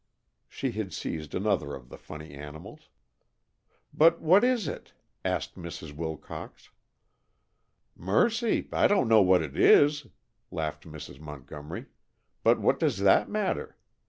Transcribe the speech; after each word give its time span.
She 0.47 0.71
had 0.71 0.93
seized 0.93 1.35
another 1.35 1.75
of 1.75 1.89
the 1.89 1.97
funny 1.99 2.33
animals. 2.33 2.89
"But 3.93 4.19
what 4.19 4.43
is 4.43 4.67
it?" 4.67 4.93
asked 5.23 5.55
Mrs. 5.55 5.95
Wilcox. 5.95 6.71
"Mercy! 7.95 8.67
I 8.73 8.87
don't 8.87 9.07
know 9.07 9.21
what 9.21 9.43
it 9.43 9.55
is," 9.55 10.07
laughed 10.49 10.87
Mrs. 10.87 11.19
Montgomery. 11.19 11.85
"What 12.41 12.79
does 12.79 12.97
that 12.97 13.29
matter? 13.29 13.77